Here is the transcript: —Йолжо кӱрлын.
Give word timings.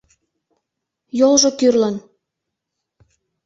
—Йолжо 1.19 1.49
кӱрлын. 1.59 1.95